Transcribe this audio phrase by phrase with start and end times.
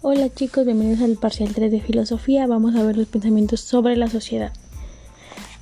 [0.00, 2.46] Hola chicos, bienvenidos al parcial 3 de filosofía.
[2.46, 4.52] Vamos a ver los pensamientos sobre la sociedad.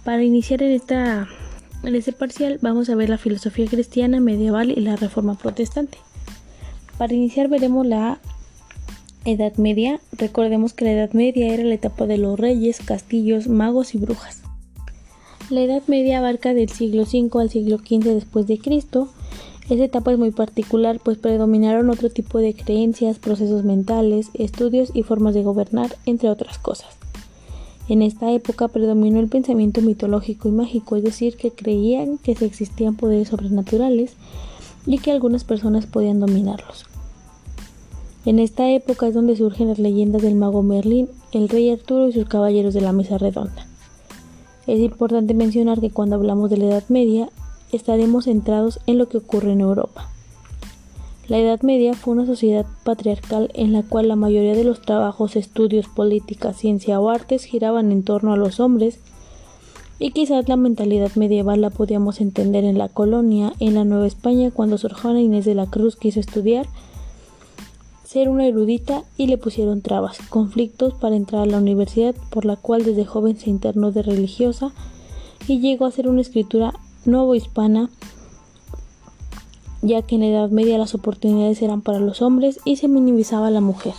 [0.04, 1.26] Para iniciar en, esta,
[1.82, 5.96] en este parcial vamos a ver la filosofía cristiana medieval y la reforma protestante.
[6.98, 8.18] Para iniciar veremos la
[9.24, 10.00] Edad Media.
[10.12, 14.42] Recordemos que la Edad Media era la etapa de los reyes, castillos, magos y brujas.
[15.48, 19.08] La Edad Media abarca del siglo V al siglo XV después de Cristo
[19.68, 25.02] esta etapa es muy particular, pues predominaron otro tipo de creencias, procesos mentales, estudios y
[25.02, 26.96] formas de gobernar, entre otras cosas.
[27.88, 32.96] En esta época predominó el pensamiento mitológico y mágico, es decir, que creían que existían
[32.96, 34.14] poderes sobrenaturales
[34.86, 36.86] y que algunas personas podían dominarlos.
[38.24, 42.12] En esta época es donde surgen las leyendas del mago Merlín, el rey Arturo y
[42.12, 43.66] sus caballeros de la mesa redonda.
[44.66, 47.30] Es importante mencionar que cuando hablamos de la Edad Media,
[47.76, 50.08] estaremos centrados en lo que ocurre en Europa.
[51.28, 55.34] La Edad Media fue una sociedad patriarcal en la cual la mayoría de los trabajos,
[55.34, 59.00] estudios, política, ciencia o artes giraban en torno a los hombres
[59.98, 64.50] y quizás la mentalidad medieval la podíamos entender en la colonia, en la Nueva España,
[64.52, 66.66] cuando Sor Juana Inés de la Cruz quiso estudiar,
[68.04, 72.56] ser una erudita y le pusieron trabas, conflictos para entrar a la universidad, por la
[72.56, 74.70] cual desde joven se internó de religiosa
[75.48, 76.74] y llegó a ser una escritura
[77.34, 77.88] hispana,
[79.82, 83.50] ya que en la Edad Media las oportunidades eran para los hombres y se minimizaba
[83.50, 83.94] la mujer.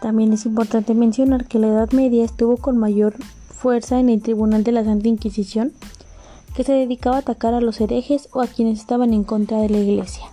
[0.00, 3.14] También es importante mencionar que la Edad Media estuvo con mayor
[3.48, 5.72] fuerza en el Tribunal de la Santa Inquisición,
[6.54, 9.68] que se dedicaba a atacar a los herejes o a quienes estaban en contra de
[9.68, 10.24] la Iglesia.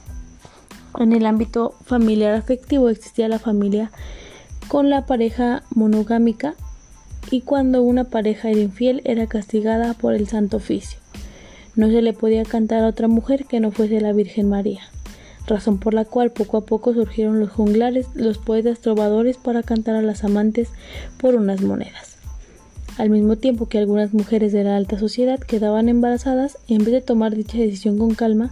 [0.97, 3.91] En el ámbito familiar afectivo existía la familia
[4.67, 6.55] con la pareja monogámica
[7.31, 10.99] y cuando una pareja era infiel era castigada por el Santo Oficio.
[11.75, 14.81] No se le podía cantar a otra mujer que no fuese la Virgen María,
[15.47, 19.95] razón por la cual poco a poco surgieron los junglares, los poetas trovadores para cantar
[19.95, 20.69] a las amantes
[21.17, 22.17] por unas monedas.
[22.97, 27.01] Al mismo tiempo que algunas mujeres de la alta sociedad quedaban embarazadas, en vez de
[27.01, 28.51] tomar dicha decisión con calma,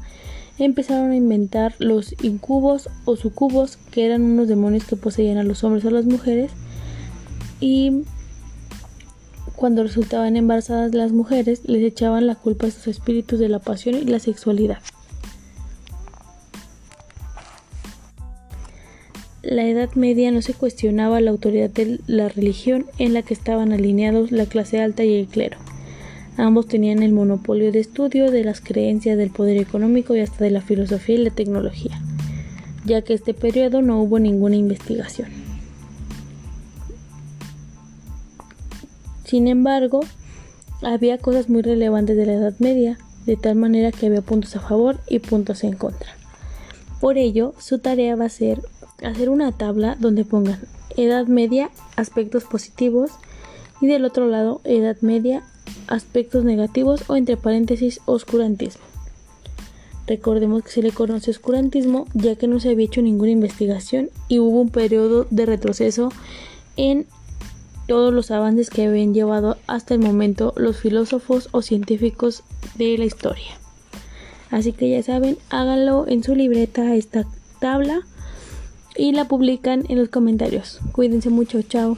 [0.57, 5.63] empezaron a inventar los incubos o sucubos, que eran unos demonios que poseían a los
[5.63, 6.51] hombres o a las mujeres,
[7.59, 8.03] y
[9.57, 13.95] cuando resultaban embarazadas las mujeres, les echaban la culpa a sus espíritus de la pasión
[13.95, 14.77] y la sexualidad.
[19.41, 23.73] La Edad Media no se cuestionaba la autoridad de la religión en la que estaban
[23.73, 25.57] alineados la clase alta y el clero.
[26.37, 30.51] Ambos tenían el monopolio de estudio de las creencias del poder económico y hasta de
[30.51, 31.99] la filosofía y la tecnología,
[32.85, 35.46] ya que este periodo no hubo ninguna investigación.
[39.27, 39.99] Sin embargo,
[40.81, 44.61] había cosas muy relevantes de la Edad Media, de tal manera que había puntos a
[44.61, 46.15] favor y puntos en contra.
[47.01, 48.61] Por ello, su tarea va a ser
[49.03, 50.61] hacer una tabla donde pongan
[50.95, 53.11] Edad Media, aspectos positivos,
[53.81, 55.43] y del otro lado, Edad Media,
[55.87, 58.83] aspectos negativos o entre paréntesis, oscurantismo.
[60.07, 64.39] Recordemos que se le conoce oscurantismo ya que no se había hecho ninguna investigación y
[64.39, 66.13] hubo un periodo de retroceso
[66.77, 67.07] en
[67.87, 72.43] todos los avances que habían llevado hasta el momento los filósofos o científicos
[72.75, 73.57] de la historia.
[74.51, 77.25] Así que ya saben, háganlo en su libreta esta
[77.59, 78.01] tabla
[78.95, 80.79] y la publican en los comentarios.
[80.91, 81.97] Cuídense mucho, chao.